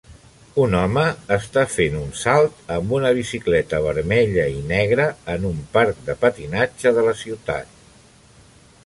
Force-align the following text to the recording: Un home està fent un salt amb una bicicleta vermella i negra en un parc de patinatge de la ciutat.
Un 0.61 0.75
home 0.77 1.01
està 1.35 1.63
fent 1.73 1.97
un 1.99 2.07
salt 2.21 2.71
amb 2.77 2.95
una 2.99 3.11
bicicleta 3.19 3.81
vermella 3.89 4.47
i 4.55 4.65
negra 4.73 5.05
en 5.37 5.45
un 5.51 5.61
parc 5.77 6.01
de 6.09 6.17
patinatge 6.25 6.95
de 6.97 7.05
la 7.11 7.15
ciutat. 7.21 7.79